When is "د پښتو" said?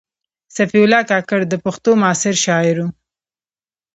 1.47-1.91